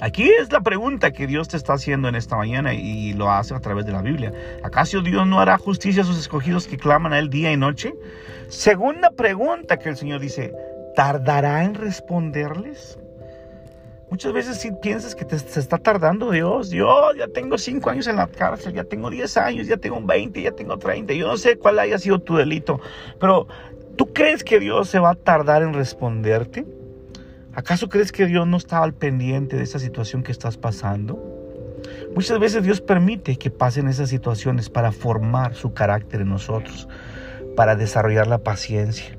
Aquí 0.00 0.30
es 0.40 0.50
la 0.50 0.62
pregunta 0.62 1.10
que 1.10 1.26
Dios 1.26 1.48
te 1.48 1.58
está 1.58 1.74
haciendo 1.74 2.08
en 2.08 2.14
esta 2.14 2.34
mañana 2.34 2.72
y 2.72 3.12
lo 3.12 3.30
hace 3.30 3.54
a 3.54 3.60
través 3.60 3.84
de 3.84 3.92
la 3.92 4.00
Biblia. 4.00 4.32
¿Acaso 4.62 5.02
Dios 5.02 5.26
no 5.26 5.40
hará 5.40 5.58
justicia 5.58 6.02
a 6.02 6.06
sus 6.06 6.18
escogidos 6.18 6.66
que 6.66 6.78
claman 6.78 7.12
a 7.12 7.18
Él 7.18 7.28
día 7.28 7.52
y 7.52 7.58
noche? 7.58 7.92
Segunda 8.48 9.10
pregunta 9.10 9.78
que 9.78 9.90
el 9.90 9.96
Señor 9.98 10.20
dice, 10.20 10.54
¿tardará 10.96 11.64
en 11.64 11.74
responderles? 11.74 12.98
Muchas 14.10 14.32
veces 14.32 14.56
si 14.58 14.72
piensas 14.72 15.14
que 15.14 15.24
se 15.38 15.60
está 15.60 15.76
tardando 15.76 16.30
Dios. 16.30 16.70
Dios, 16.70 17.14
ya 17.16 17.28
tengo 17.28 17.58
cinco 17.58 17.90
años 17.90 18.06
en 18.06 18.16
la 18.16 18.26
cárcel, 18.26 18.72
ya 18.72 18.84
tengo 18.84 19.10
diez 19.10 19.36
años, 19.36 19.66
ya 19.66 19.76
tengo 19.76 20.00
20, 20.00 20.40
ya 20.40 20.52
tengo 20.52 20.78
30. 20.78 21.12
Yo 21.12 21.28
no 21.28 21.36
sé 21.36 21.58
cuál 21.58 21.78
haya 21.78 21.98
sido 21.98 22.18
tu 22.18 22.36
delito, 22.36 22.80
pero 23.20 23.46
¿tú 23.96 24.14
crees 24.14 24.42
que 24.44 24.58
Dios 24.58 24.88
se 24.88 24.98
va 24.98 25.10
a 25.10 25.14
tardar 25.14 25.62
en 25.62 25.74
responderte? 25.74 26.64
¿Acaso 27.52 27.88
crees 27.88 28.12
que 28.12 28.26
Dios 28.26 28.46
no 28.46 28.56
está 28.56 28.82
al 28.82 28.94
pendiente 28.94 29.56
de 29.56 29.64
esa 29.64 29.80
situación 29.80 30.22
que 30.22 30.30
estás 30.30 30.56
pasando? 30.56 31.18
Muchas 32.14 32.38
veces 32.38 32.62
Dios 32.62 32.80
permite 32.80 33.36
que 33.36 33.50
pasen 33.50 33.88
esas 33.88 34.08
situaciones 34.08 34.70
para 34.70 34.92
formar 34.92 35.54
su 35.54 35.74
carácter 35.74 36.20
en 36.20 36.28
nosotros, 36.28 36.88
para 37.56 37.74
desarrollar 37.74 38.28
la 38.28 38.38
paciencia, 38.38 39.16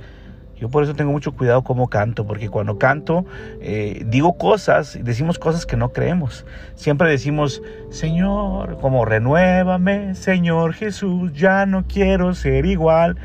yo 0.61 0.69
por 0.69 0.83
eso 0.83 0.93
tengo 0.93 1.11
mucho 1.11 1.31
cuidado 1.31 1.63
cómo 1.63 1.89
canto, 1.89 2.27
porque 2.27 2.47
cuando 2.47 2.77
canto 2.77 3.25
eh, 3.61 4.03
digo 4.05 4.37
cosas, 4.37 4.99
decimos 5.01 5.39
cosas 5.39 5.65
que 5.65 5.75
no 5.75 5.91
creemos. 5.91 6.45
Siempre 6.75 7.09
decimos, 7.09 7.63
Señor, 7.89 8.77
como 8.79 9.03
renuévame, 9.03 10.13
Señor 10.13 10.73
Jesús, 10.73 11.33
ya 11.33 11.65
no 11.65 11.85
quiero 11.87 12.35
ser 12.35 12.67
igual. 12.67 13.17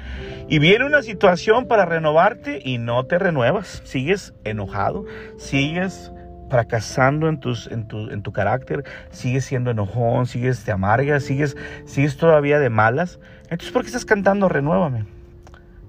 Y 0.49 0.61
viene 0.61 0.87
una 0.87 1.02
situación 1.02 1.66
para 1.66 1.85
renovarte 1.85 2.62
y 2.64 2.78
no 2.78 3.05
te 3.05 3.19
renuevas. 3.19 3.83
Sigues 3.85 4.33
enojado, 4.45 5.05
sigues 5.37 6.12
fracasando 6.49 7.28
en, 7.28 7.38
tus, 7.38 7.66
en, 7.66 7.87
tu, 7.87 8.09
en 8.09 8.23
tu 8.23 8.33
carácter, 8.33 8.83
sigues 9.11 9.45
siendo 9.45 9.71
enojón, 9.71 10.25
sigues 10.25 10.64
de 10.64 10.73
amarga, 10.73 11.21
sigues, 11.21 11.55
sigues 11.85 12.16
todavía 12.16 12.59
de 12.59 12.71
malas. 12.71 13.21
Entonces, 13.50 13.73
¿por 13.73 13.83
qué 13.83 13.88
estás 13.88 14.07
cantando 14.07 14.49
renuévame? 14.49 15.15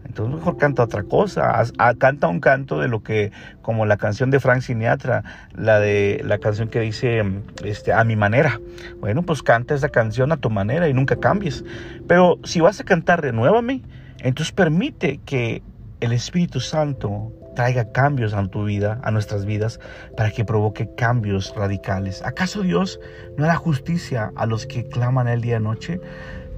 Entonces 0.07 0.35
mejor 0.35 0.57
canta 0.57 0.83
otra 0.83 1.03
cosa, 1.03 1.63
canta 1.97 2.27
un 2.27 2.39
canto 2.39 2.79
de 2.79 2.87
lo 2.87 3.03
que, 3.03 3.31
como 3.61 3.85
la 3.85 3.97
canción 3.97 4.31
de 4.31 4.39
Frank 4.39 4.61
Sinatra, 4.61 5.23
la 5.55 5.79
de 5.79 6.21
la 6.25 6.39
canción 6.39 6.69
que 6.69 6.79
dice 6.79 7.23
este, 7.63 7.93
a 7.93 8.03
mi 8.03 8.15
manera. 8.15 8.59
Bueno, 8.99 9.23
pues 9.23 9.43
canta 9.43 9.75
esa 9.75 9.89
canción 9.89 10.31
a 10.31 10.37
tu 10.37 10.49
manera 10.49 10.87
y 10.87 10.93
nunca 10.93 11.17
cambies. 11.17 11.63
Pero 12.07 12.39
si 12.43 12.61
vas 12.61 12.79
a 12.79 12.83
cantar 12.83 13.21
renuévame, 13.21 13.83
entonces 14.19 14.51
permite 14.53 15.19
que 15.25 15.61
el 15.99 16.11
Espíritu 16.13 16.59
Santo 16.59 17.31
traiga 17.55 17.91
cambios 17.91 18.33
a 18.33 18.47
tu 18.47 18.65
vida, 18.65 18.99
a 19.03 19.09
nuestras 19.09 19.45
vidas, 19.45 19.79
para 20.15 20.29
que 20.29 20.45
provoque 20.45 20.93
cambios 20.95 21.55
radicales. 21.55 22.21
¿Acaso 22.23 22.61
Dios 22.61 22.99
no 23.35 23.45
hará 23.45 23.55
justicia 23.55 24.31
a 24.35 24.45
los 24.45 24.67
que 24.67 24.87
claman 24.87 25.27
el 25.27 25.41
día 25.41 25.57
y 25.57 25.59
noche? 25.59 25.99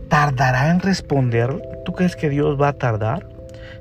¿Tardará 0.09 0.71
en 0.71 0.81
responder? 0.81 1.61
¿Tú 1.85 1.93
crees 1.93 2.17
que 2.17 2.29
Dios 2.29 2.59
va 2.59 2.69
a 2.69 2.73
tardar? 2.73 3.28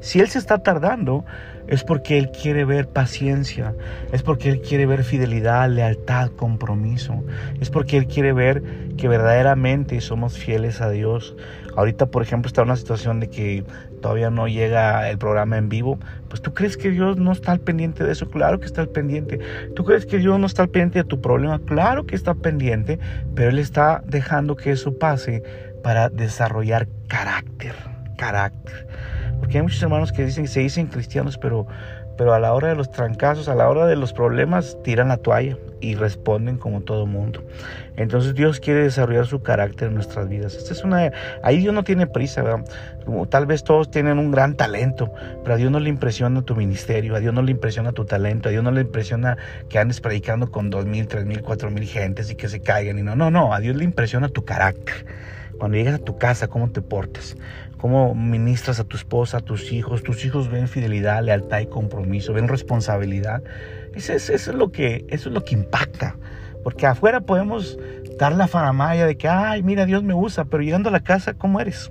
Si 0.01 0.21
Él 0.21 0.29
se 0.29 0.39
está 0.39 0.59
tardando, 0.59 1.25
es 1.69 1.85
porque 1.85 2.19
Él 2.19 2.31
quiere 2.31 2.65
ver 2.65 2.89
paciencia, 2.89 3.75
es 4.11 4.23
porque 4.23 4.49
Él 4.49 4.61
quiere 4.61 4.87
ver 4.87 5.05
fidelidad, 5.05 5.69
lealtad, 5.69 6.31
compromiso, 6.31 7.23
es 7.61 7.71
porque 7.71 7.99
Él 7.99 8.07
quiere 8.07 8.33
ver 8.33 8.63
que 8.97 9.07
verdaderamente 9.07 10.01
somos 10.01 10.39
fieles 10.39 10.81
a 10.81 10.91
Dios. 10.91 11.37
Ahorita, 11.77 12.07
por 12.07 12.23
ejemplo, 12.23 12.49
está 12.49 12.63
una 12.63 12.77
situación 12.77 13.21
de 13.21 13.29
que 13.29 13.65
todavía 14.01 14.31
no 14.31 14.49
llega 14.49 15.09
el 15.11 15.19
programa 15.19 15.59
en 15.59 15.69
vivo, 15.69 15.99
pues 16.29 16.41
tú 16.41 16.55
crees 16.55 16.77
que 16.77 16.91
Dios 16.91 17.19
no 17.19 17.33
está 17.33 17.53
al 17.53 17.61
pendiente 17.61 18.03
de 18.03 18.13
eso, 18.13 18.29
claro 18.31 18.59
que 18.59 18.67
está 18.67 18.81
al 18.81 18.89
pendiente. 18.89 19.39
Tú 19.77 19.85
crees 19.85 20.07
que 20.07 20.19
Dios 20.19 20.39
no 20.41 20.47
está 20.47 20.63
al 20.63 20.71
pendiente 20.71 21.01
de 21.01 21.05
tu 21.05 21.21
problema, 21.21 21.61
claro 21.61 22.07
que 22.07 22.17
está 22.17 22.35
pendiente, 22.35 22.99
pero 23.35 23.51
Él 23.51 23.59
está 23.59 24.03
dejando 24.07 24.57
que 24.57 24.73
eso 24.73 24.99
pase 24.99 25.43
para 25.83 26.09
desarrollar 26.09 26.89
carácter, 27.09 27.75
carácter. 28.17 28.87
Porque 29.39 29.59
hay 29.59 29.63
muchos 29.63 29.83
hermanos 29.83 30.13
que 30.13 30.25
dicen 30.25 30.49
se 30.49 30.61
dicen 30.61 30.87
cristianos, 30.87 31.39
pero, 31.39 31.67
pero 32.17 32.35
a 32.35 32.41
la 32.41 32.53
hora 32.53 32.69
de 32.69 32.75
los 32.75 32.91
trancazos, 32.91 33.49
a 33.49 33.55
la 33.55 33.69
hora 33.69 33.87
de 33.87 33.97
los 33.97 34.13
problemas, 34.13 34.77
tiran 34.83 35.09
la 35.09 35.17
toalla 35.17 35.57
y 35.81 35.95
responden 35.95 36.59
como 36.59 36.81
todo 36.81 37.07
mundo. 37.07 37.43
Entonces 37.97 38.35
Dios 38.35 38.61
quiere 38.61 38.83
desarrollar 38.83 39.27
su 39.27 39.41
carácter 39.43 39.89
en 39.89 39.95
nuestras 39.95 40.29
vidas. 40.29 40.55
Esta 40.55 40.73
es 40.73 40.85
una, 40.85 41.13
ahí 41.43 41.59
Dios 41.59 41.75
no 41.75 41.85
tiene 41.85 42.07
prisa, 42.07 42.43
¿verdad? 42.43 42.65
Como 43.05 43.27
tal 43.27 43.47
vez 43.47 43.65
todos 43.65 43.91
tienen 43.91 44.19
un 44.19 44.31
gran 44.31 44.55
talento, 44.55 45.13
pero 45.43 45.55
a 45.55 45.57
Dios 45.57 45.71
no 45.71 45.81
le 45.81 45.89
impresiona 45.89 46.43
tu 46.43 46.55
ministerio, 46.57 47.15
a 47.15 47.21
Dios 47.21 47.33
no 47.33 47.43
le 47.43 47.53
impresiona 47.53 47.93
tu 47.93 48.05
talento, 48.05 48.49
a 48.49 48.53
Dios 48.53 48.65
no 48.65 48.71
le 48.71 48.83
impresiona 48.83 49.37
que 49.69 49.79
andes 49.79 50.01
predicando 50.01 50.51
con 50.51 50.71
dos 50.71 50.87
mil, 50.87 51.07
tres 51.07 51.25
mil, 51.25 51.43
cuatro 51.43 51.71
mil 51.71 51.85
gentes 51.85 52.31
y 52.31 52.35
que 52.35 52.49
se 52.49 52.61
caigan 52.61 52.99
y 52.99 53.03
no, 53.03 53.17
no, 53.17 53.31
no, 53.31 53.55
a 53.55 53.61
Dios 53.61 53.77
le 53.77 53.85
impresiona 53.85 54.29
tu 54.29 54.45
carácter. 54.45 55.07
Cuando 55.59 55.77
llegas 55.77 55.95
a 55.95 55.99
tu 55.99 56.19
casa, 56.19 56.47
cómo 56.47 56.71
te 56.71 56.83
portas, 56.83 57.37
cómo 57.79 58.15
ministras 58.15 58.81
a 58.81 58.85
tu 58.85 58.97
esposa, 58.97 59.39
a 59.39 59.41
tus 59.41 59.73
hijos. 59.73 60.03
Tus 60.03 60.25
hijos 60.25 60.51
ven 60.51 60.69
fidelidad, 60.69 61.23
lealtad 61.23 61.61
y 61.61 61.67
compromiso, 61.67 62.33
ven 62.33 62.49
responsabilidad. 62.49 63.43
Eso 63.95 64.13
es, 64.13 64.49
lo, 64.49 64.71
que, 64.71 65.07
eso 65.09 65.29
es 65.29 65.35
lo 65.35 65.45
que 65.45 65.55
impacta. 65.55 66.17
Porque 66.63 66.87
afuera 66.87 67.21
podemos 67.21 67.79
dar 68.19 68.35
la 68.35 68.49
faramaya 68.49 69.07
de 69.07 69.17
que, 69.17 69.29
ay, 69.29 69.63
mira, 69.63 69.87
Dios 69.87 70.03
me 70.03 70.15
usa, 70.15 70.45
pero 70.45 70.63
llegando 70.63 70.91
a 70.91 70.93
la 70.93 71.01
casa, 71.01 71.35
¿cómo 71.35 71.61
eres? 71.61 71.91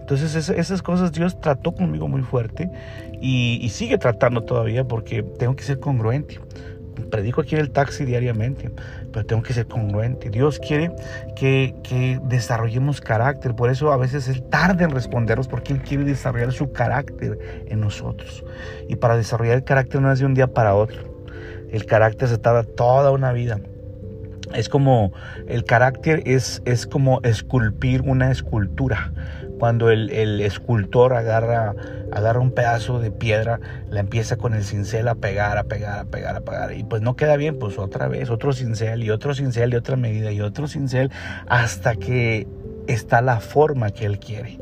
Entonces 0.00 0.48
esas 0.48 0.82
cosas 0.82 1.12
Dios 1.12 1.40
trató 1.40 1.72
conmigo 1.72 2.08
muy 2.08 2.22
fuerte 2.22 2.70
y 3.20 3.68
sigue 3.70 3.98
tratando 3.98 4.42
todavía 4.42 4.84
porque 4.84 5.22
tengo 5.22 5.54
que 5.54 5.62
ser 5.62 5.78
congruente 5.78 6.40
predico 7.10 7.40
aquí 7.40 7.54
en 7.54 7.60
el 7.60 7.70
taxi 7.70 8.04
diariamente, 8.04 8.70
pero 9.12 9.26
tengo 9.26 9.42
que 9.42 9.52
ser 9.52 9.66
congruente. 9.66 10.30
Dios 10.30 10.58
quiere 10.58 10.92
que, 11.36 11.74
que, 11.82 12.20
desarrollemos 12.24 13.00
carácter, 13.00 13.54
por 13.54 13.70
eso 13.70 13.92
a 13.92 13.96
veces 13.96 14.28
Él 14.28 14.42
tarda 14.44 14.84
en 14.84 14.90
respondernos, 14.90 15.48
porque 15.48 15.72
Él 15.72 15.82
quiere 15.82 16.04
desarrollar 16.04 16.52
su 16.52 16.72
carácter 16.72 17.38
en 17.66 17.80
nosotros. 17.80 18.44
Y 18.88 18.96
para 18.96 19.16
desarrollar 19.16 19.56
el 19.56 19.64
carácter 19.64 20.00
no 20.00 20.12
es 20.12 20.18
de 20.18 20.26
un 20.26 20.34
día 20.34 20.46
para 20.46 20.74
otro. 20.74 21.12
El 21.70 21.86
carácter 21.86 22.28
se 22.28 22.38
tarda 22.38 22.64
toda 22.64 23.10
una 23.10 23.32
vida. 23.32 23.58
Es 24.54 24.68
como, 24.68 25.12
el 25.46 25.64
carácter 25.64 26.22
es, 26.26 26.62
es 26.64 26.86
como 26.86 27.20
esculpir 27.22 28.02
una 28.02 28.30
escultura. 28.30 29.12
Cuando 29.58 29.90
el, 29.90 30.40
escultor 30.40 31.14
agarra, 31.14 31.74
agarra 32.10 32.40
un 32.40 32.50
pedazo 32.50 32.98
de 32.98 33.12
piedra, 33.12 33.60
la 33.90 34.00
empieza 34.00 34.36
con 34.36 34.54
el 34.54 34.64
cincel 34.64 35.06
a 35.06 35.14
pegar, 35.14 35.56
a 35.56 35.64
pegar, 35.64 36.00
a 36.00 36.04
pegar, 36.04 36.34
a 36.34 36.40
pegar, 36.40 36.72
y 36.72 36.82
pues 36.82 37.00
no 37.00 37.14
queda 37.14 37.36
bien, 37.36 37.60
pues 37.60 37.78
otra 37.78 38.08
vez, 38.08 38.28
otro 38.28 38.52
cincel 38.52 39.04
y 39.04 39.10
otro 39.10 39.34
cincel 39.34 39.70
de 39.70 39.76
otra 39.76 39.94
medida 39.94 40.32
y 40.32 40.40
otro 40.40 40.66
cincel, 40.66 41.12
hasta 41.46 41.94
que 41.94 42.48
está 42.86 43.20
la 43.20 43.40
forma 43.40 43.90
que 43.90 44.06
él 44.06 44.18
quiere. 44.18 44.58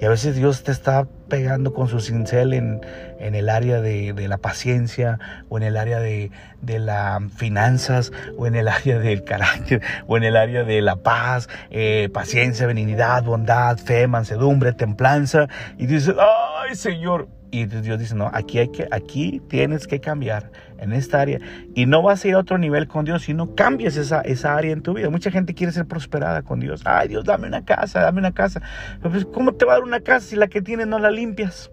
Y 0.00 0.06
a 0.06 0.08
veces 0.08 0.34
Dios 0.34 0.62
te 0.62 0.72
está 0.72 1.06
pegando 1.28 1.74
con 1.74 1.88
su 1.88 2.00
cincel 2.00 2.54
en, 2.54 2.80
en 3.18 3.34
el 3.34 3.50
área 3.50 3.82
de, 3.82 4.14
de, 4.14 4.28
la 4.28 4.38
paciencia, 4.38 5.18
o 5.50 5.58
en 5.58 5.62
el 5.62 5.76
área 5.76 6.00
de, 6.00 6.30
de 6.62 6.78
las 6.78 7.20
finanzas, 7.36 8.10
o 8.38 8.46
en 8.46 8.54
el 8.54 8.68
área 8.68 8.98
del 8.98 9.24
carácter, 9.24 9.82
o 10.06 10.16
en 10.16 10.24
el 10.24 10.36
área 10.36 10.64
de 10.64 10.80
la 10.80 10.96
paz, 10.96 11.50
eh, 11.70 12.08
paciencia, 12.14 12.66
benignidad, 12.66 13.24
bondad, 13.24 13.76
fe, 13.76 14.06
mansedumbre, 14.06 14.72
templanza. 14.72 15.48
Y 15.76 15.84
dices, 15.84 16.14
ay 16.18 16.74
Señor, 16.74 17.28
y 17.50 17.66
Dios 17.66 17.98
dice, 17.98 18.14
no, 18.14 18.30
aquí, 18.32 18.58
hay 18.58 18.68
que, 18.68 18.86
aquí 18.90 19.42
tienes 19.48 19.86
que 19.86 20.00
cambiar 20.00 20.50
en 20.78 20.92
esta 20.92 21.20
área. 21.20 21.40
Y 21.74 21.86
no 21.86 22.02
vas 22.02 22.24
a 22.24 22.28
ir 22.28 22.34
a 22.34 22.38
otro 22.38 22.58
nivel 22.58 22.86
con 22.86 23.04
Dios 23.04 23.22
si 23.22 23.34
no 23.34 23.54
cambias 23.54 23.96
esa, 23.96 24.20
esa 24.20 24.56
área 24.56 24.72
en 24.72 24.82
tu 24.82 24.94
vida. 24.94 25.10
Mucha 25.10 25.30
gente 25.30 25.54
quiere 25.54 25.72
ser 25.72 25.86
prosperada 25.86 26.42
con 26.42 26.60
Dios. 26.60 26.82
Ay, 26.84 27.08
Dios, 27.08 27.24
dame 27.24 27.48
una 27.48 27.64
casa, 27.64 28.00
dame 28.00 28.20
una 28.20 28.32
casa. 28.32 28.62
pues, 29.02 29.24
¿cómo 29.26 29.54
te 29.54 29.64
va 29.64 29.72
a 29.72 29.76
dar 29.76 29.84
una 29.84 30.00
casa 30.00 30.26
si 30.26 30.36
la 30.36 30.46
que 30.46 30.62
tienes 30.62 30.86
no 30.86 30.98
la 30.98 31.10
limpias? 31.10 31.70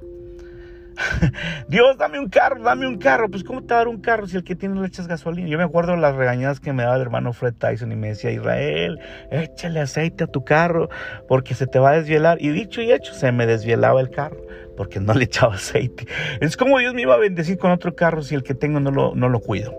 Dios, 1.69 1.95
dame 1.97 2.17
un 2.19 2.29
carro, 2.29 2.61
dame 2.63 2.87
un 2.87 2.97
carro. 2.97 3.29
Pues, 3.29 3.43
¿cómo 3.43 3.61
te 3.61 3.73
va 3.73 3.81
a 3.81 3.83
dar 3.83 3.87
un 3.87 4.01
carro 4.01 4.25
si 4.25 4.35
el 4.35 4.43
que 4.43 4.55
tiene 4.55 4.79
le 4.79 4.87
echas 4.87 5.07
gasolina? 5.07 5.47
Yo 5.47 5.59
me 5.59 5.63
acuerdo 5.63 5.95
las 5.95 6.15
regañadas 6.15 6.59
que 6.59 6.73
me 6.73 6.83
daba 6.83 6.95
el 6.95 7.01
hermano 7.03 7.33
Fred 7.33 7.53
Tyson 7.53 7.91
y 7.91 7.95
me 7.95 8.09
decía, 8.09 8.31
Israel, 8.31 8.99
échale 9.29 9.79
aceite 9.79 10.23
a 10.23 10.27
tu 10.27 10.43
carro 10.43 10.89
porque 11.27 11.53
se 11.53 11.67
te 11.67 11.77
va 11.77 11.91
a 11.91 11.93
desvielar. 11.93 12.39
Y 12.41 12.49
dicho 12.49 12.81
y 12.81 12.91
hecho, 12.91 13.13
se 13.13 13.31
me 13.31 13.45
desvielaba 13.45 14.01
el 14.01 14.09
carro 14.09 14.37
porque 14.77 15.01
no 15.01 15.13
le 15.13 15.25
echaba 15.25 15.55
aceite. 15.55 16.07
Es 16.39 16.55
como 16.55 16.79
Dios 16.79 16.93
me 16.93 17.01
iba 17.01 17.15
a 17.15 17.17
bendecir 17.17 17.57
con 17.57 17.71
otro 17.71 17.95
carro 17.95 18.21
si 18.21 18.35
el 18.35 18.43
que 18.43 18.53
tengo 18.53 18.79
no 18.79 18.91
lo, 18.91 19.15
no 19.15 19.27
lo 19.27 19.39
cuido. 19.41 19.75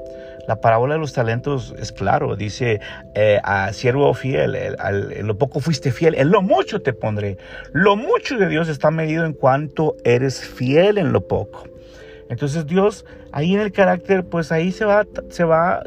La 0.46 0.60
parábola 0.62 0.94
de 0.94 1.00
los 1.00 1.12
talentos 1.12 1.74
es 1.78 1.92
claro, 1.92 2.34
dice 2.34 2.80
eh, 3.14 3.38
a 3.44 3.70
siervo 3.74 4.12
fiel, 4.14 4.56
en 4.56 5.26
lo 5.26 5.36
poco 5.36 5.60
fuiste 5.60 5.92
fiel, 5.92 6.14
en 6.14 6.30
lo 6.30 6.40
mucho 6.40 6.80
te 6.80 6.94
pondré. 6.94 7.36
Lo 7.72 7.96
mucho 7.96 8.38
de 8.38 8.48
Dios 8.48 8.68
está 8.68 8.90
medido 8.90 9.26
en 9.26 9.34
cuanto 9.34 9.96
eres 10.04 10.40
fiel 10.40 10.96
en 10.96 11.12
lo 11.12 11.28
poco. 11.28 11.64
Entonces 12.30 12.66
Dios 12.66 13.04
ahí 13.32 13.54
en 13.54 13.60
el 13.60 13.72
carácter, 13.72 14.24
pues 14.24 14.50
ahí 14.50 14.72
se 14.72 14.86
va, 14.86 15.06
se 15.28 15.44
va, 15.44 15.82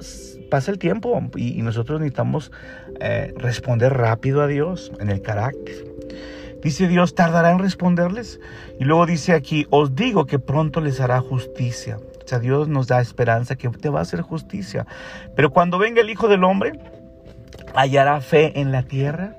pasa 0.51 0.72
el 0.72 0.77
tiempo 0.77 1.20
y, 1.36 1.62
nosotros 1.63 2.00
necesitamos 2.00 2.51
eh, 3.00 3.34
responder 3.38 3.94
rápido 3.94 4.41
a 4.41 4.48
Dios 4.48 4.91
en 5.00 5.10
el 5.10 5.24
carácter. 5.24 5.91
Dice 6.63 6.88
Dios, 6.88 7.15
tardará 7.15 7.51
en 7.51 7.60
responderles. 7.60 8.39
Y 8.80 8.84
luego 8.84 9.06
dice 9.06 9.34
aquí, 9.34 9.65
os 9.70 9.96
digo 9.96 10.25
que 10.25 10.39
pronto 10.39 10.82
les 10.82 11.00
hará 11.00 11.20
justicia. 11.22 11.98
O 11.98 12.27
sea, 12.27 12.39
Dios 12.39 12.68
nos 12.68 12.88
da 12.88 13.01
esperanza 13.01 13.56
que 13.56 13.70
te 13.70 13.89
va 13.89 14.00
a 14.00 14.03
hacer 14.03 14.22
justicia. 14.22 14.86
Pero 15.36 15.51
cuando 15.51 15.77
venga 15.77 16.01
el 16.01 16.10
Hijo 16.10 16.27
del 16.27 16.44
Hombre, 16.44 16.80
hallará 17.75 18.22
fe 18.22 18.60
en 18.60 18.72
la 18.72 18.84
tierra. 18.84 19.36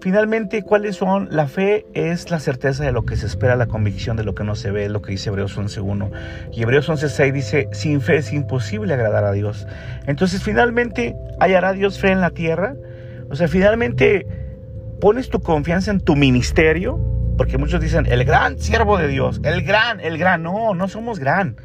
Finalmente, 0.00 0.62
¿cuáles 0.62 0.96
son? 0.96 1.28
La 1.30 1.46
fe 1.46 1.86
es 1.92 2.30
la 2.30 2.40
certeza 2.40 2.84
de 2.84 2.92
lo 2.92 3.04
que 3.04 3.16
se 3.16 3.26
espera, 3.26 3.54
la 3.54 3.66
convicción 3.66 4.16
de 4.16 4.24
lo 4.24 4.34
que 4.34 4.44
no 4.44 4.54
se 4.54 4.70
ve, 4.70 4.88
lo 4.88 5.02
que 5.02 5.12
dice 5.12 5.28
Hebreos 5.28 5.58
11.1. 5.58 6.10
Y 6.52 6.62
Hebreos 6.62 6.88
11.6 6.88 7.32
dice, 7.32 7.68
sin 7.72 8.00
fe 8.00 8.16
es 8.16 8.32
imposible 8.32 8.94
agradar 8.94 9.24
a 9.24 9.32
Dios. 9.32 9.66
Entonces, 10.06 10.42
finalmente, 10.42 11.16
¿hallará 11.38 11.74
Dios 11.74 11.98
fe 11.98 12.12
en 12.12 12.22
la 12.22 12.30
tierra? 12.30 12.76
O 13.30 13.36
sea, 13.36 13.46
finalmente, 13.46 14.26
¿pones 15.00 15.30
tu 15.30 15.40
confianza 15.40 15.90
en 15.90 16.00
tu 16.00 16.16
ministerio? 16.16 17.00
Porque 17.36 17.58
muchos 17.58 17.80
dicen, 17.80 18.06
el 18.06 18.24
gran 18.24 18.58
siervo 18.58 18.98
de 18.98 19.08
Dios, 19.08 19.40
el 19.44 19.62
gran, 19.62 20.00
el 20.00 20.18
gran. 20.18 20.42
No, 20.42 20.74
no 20.74 20.88
somos 20.88 21.18
gran. 21.18 21.56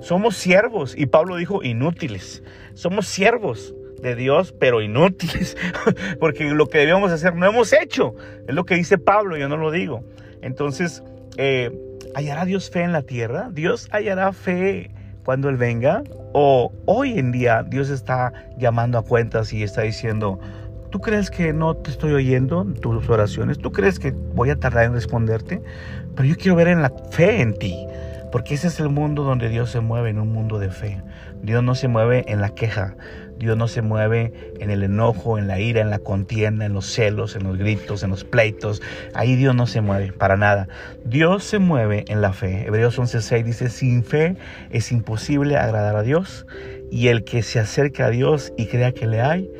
Somos 0.00 0.36
siervos. 0.36 0.96
Y 0.96 1.06
Pablo 1.06 1.36
dijo, 1.36 1.62
inútiles. 1.62 2.42
Somos 2.74 3.06
siervos 3.06 3.74
de 4.00 4.16
Dios, 4.16 4.54
pero 4.58 4.80
inútiles, 4.80 5.56
porque 6.20 6.44
lo 6.44 6.66
que 6.66 6.78
debíamos 6.78 7.12
hacer 7.12 7.34
no 7.34 7.46
hemos 7.46 7.72
hecho. 7.72 8.14
Es 8.48 8.54
lo 8.54 8.64
que 8.64 8.74
dice 8.74 8.98
Pablo, 8.98 9.36
yo 9.36 9.48
no 9.48 9.56
lo 9.56 9.70
digo. 9.70 10.02
Entonces, 10.42 11.02
eh, 11.36 11.70
¿hallará 12.14 12.44
Dios 12.44 12.70
fe 12.70 12.82
en 12.82 12.92
la 12.92 13.02
tierra? 13.02 13.50
¿Dios 13.52 13.88
hallará 13.92 14.32
fe 14.32 14.90
cuando 15.24 15.48
Él 15.48 15.56
venga? 15.56 16.02
¿O 16.32 16.72
hoy 16.86 17.18
en 17.18 17.32
día 17.32 17.62
Dios 17.62 17.90
está 17.90 18.32
llamando 18.56 18.98
a 18.98 19.02
cuentas 19.02 19.52
y 19.52 19.62
está 19.62 19.82
diciendo, 19.82 20.40
¿tú 20.90 21.00
crees 21.00 21.30
que 21.30 21.52
no 21.52 21.76
te 21.76 21.90
estoy 21.90 22.12
oyendo 22.12 22.64
tus 22.64 23.08
oraciones? 23.08 23.58
¿Tú 23.58 23.72
crees 23.72 23.98
que 23.98 24.10
voy 24.10 24.50
a 24.50 24.56
tardar 24.56 24.84
en 24.84 24.92
responderte? 24.92 25.62
Pero 26.14 26.28
yo 26.28 26.36
quiero 26.36 26.56
ver 26.56 26.68
en 26.68 26.82
la 26.82 26.92
fe 27.10 27.40
en 27.40 27.54
ti. 27.54 27.86
Porque 28.32 28.54
ese 28.54 28.68
es 28.68 28.78
el 28.78 28.90
mundo 28.90 29.24
donde 29.24 29.48
Dios 29.48 29.70
se 29.70 29.80
mueve, 29.80 30.10
en 30.10 30.18
un 30.18 30.32
mundo 30.32 30.58
de 30.58 30.70
fe. 30.70 31.02
Dios 31.42 31.64
no 31.64 31.74
se 31.74 31.88
mueve 31.88 32.24
en 32.28 32.40
la 32.40 32.50
queja. 32.50 32.94
Dios 33.38 33.56
no 33.56 33.68
se 33.68 33.80
mueve 33.80 34.32
en 34.60 34.70
el 34.70 34.82
enojo, 34.82 35.38
en 35.38 35.48
la 35.48 35.58
ira, 35.58 35.80
en 35.80 35.90
la 35.90 35.98
contienda, 35.98 36.66
en 36.66 36.74
los 36.74 36.86
celos, 36.86 37.34
en 37.34 37.44
los 37.44 37.56
gritos, 37.56 38.02
en 38.02 38.10
los 38.10 38.22
pleitos. 38.22 38.82
Ahí 39.14 39.34
Dios 39.34 39.54
no 39.54 39.66
se 39.66 39.80
mueve 39.80 40.12
para 40.12 40.36
nada. 40.36 40.68
Dios 41.04 41.42
se 41.42 41.58
mueve 41.58 42.04
en 42.08 42.20
la 42.20 42.32
fe. 42.32 42.66
Hebreos 42.66 42.98
11:6 42.98 43.42
dice, 43.42 43.70
sin 43.70 44.04
fe 44.04 44.36
es 44.70 44.92
imposible 44.92 45.56
agradar 45.56 45.96
a 45.96 46.02
Dios. 46.02 46.46
Y 46.90 47.08
el 47.08 47.24
que 47.24 47.42
se 47.42 47.58
acerca 47.58 48.06
a 48.06 48.10
Dios 48.10 48.52
y 48.58 48.66
crea 48.66 48.92
que 48.92 49.06
le 49.06 49.22
hay, 49.22 49.50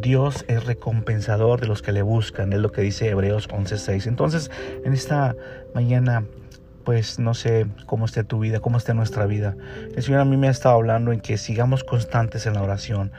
Dios 0.00 0.44
es 0.48 0.64
recompensador 0.64 1.60
de 1.60 1.66
los 1.66 1.82
que 1.82 1.92
le 1.92 2.02
buscan. 2.02 2.52
Es 2.52 2.60
lo 2.60 2.72
que 2.72 2.82
dice 2.82 3.08
Hebreos 3.08 3.48
11:6. 3.48 4.06
Entonces, 4.06 4.50
en 4.84 4.92
esta 4.92 5.36
mañana 5.74 6.24
pues 6.84 7.18
no 7.18 7.34
sé 7.34 7.66
cómo 7.86 8.06
esté 8.06 8.24
tu 8.24 8.40
vida, 8.40 8.60
cómo 8.60 8.78
esté 8.78 8.94
nuestra 8.94 9.26
vida. 9.26 9.56
El 9.94 10.02
Señor 10.02 10.20
a 10.20 10.24
mí 10.24 10.36
me 10.36 10.48
ha 10.48 10.50
estado 10.50 10.74
hablando 10.74 11.12
en 11.12 11.20
que 11.20 11.38
sigamos 11.38 11.84
constantes 11.84 12.46
en 12.46 12.54
la 12.54 12.62
oración. 12.62 13.12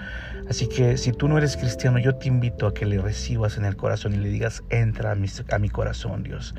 Así 0.50 0.68
que 0.68 0.98
si 0.98 1.14
tú 1.14 1.30
no 1.30 1.38
eres 1.38 1.56
cristiano, 1.56 1.98
yo 1.98 2.16
te 2.16 2.28
invito 2.28 2.68
a 2.68 2.74
que 2.74 2.86
le 2.86 3.00
recibas 3.00 3.58
en 3.58 3.64
el 3.64 3.78
corazón 3.78 4.14
y 4.14 4.18
le 4.18 4.28
digas, 4.28 4.64
entra 4.70 5.12
a 5.12 5.16
mi, 5.16 5.28
a 5.50 5.60
mi 5.60 5.70
corazón, 5.70 6.24
Dios. 6.24 6.56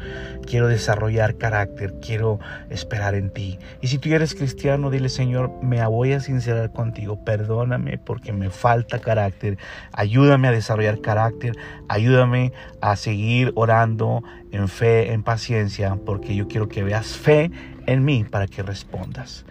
Quiero 0.46 0.66
desarrollar 0.66 1.36
carácter, 1.36 1.94
quiero 2.00 2.40
esperar 2.70 3.14
en 3.14 3.28
ti. 3.28 3.58
Y 3.82 3.88
si 3.88 3.98
tú 3.98 4.08
eres 4.08 4.34
cristiano, 4.34 4.88
dile, 4.88 5.10
Señor, 5.10 5.50
me 5.62 5.84
voy 5.86 6.14
a 6.14 6.20
sincerar 6.20 6.72
contigo, 6.72 7.22
perdóname 7.22 7.98
porque 7.98 8.32
me 8.32 8.48
falta 8.48 8.98
carácter, 8.98 9.58
ayúdame 9.92 10.48
a 10.48 10.52
desarrollar 10.52 11.00
carácter, 11.02 11.52
ayúdame 11.88 12.52
a 12.80 12.96
seguir 12.96 13.52
orando 13.56 14.22
en 14.52 14.68
fe, 14.68 15.12
en 15.12 15.22
paciencia, 15.22 15.96
porque 16.06 16.36
yo 16.36 16.46
quiero 16.46 16.68
que 16.68 16.82
veas 16.82 17.16
fe 17.16 17.50
en 17.86 18.04
mí 18.04 18.24
para 18.24 18.46
que 18.46 18.62
respondas. 18.62 19.44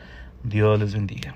Dios 0.44 0.80
les 0.80 0.94
bendiga. 0.94 1.36